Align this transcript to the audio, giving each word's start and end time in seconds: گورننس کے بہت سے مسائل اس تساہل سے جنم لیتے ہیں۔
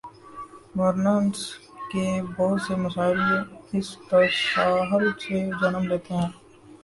گورننس 0.77 1.39
کے 1.91 2.05
بہت 2.37 2.61
سے 2.61 2.73
مسائل 2.75 3.19
اس 3.77 3.87
تساہل 4.09 5.05
سے 5.21 5.37
جنم 5.61 5.83
لیتے 5.91 6.13
ہیں۔ 6.13 6.29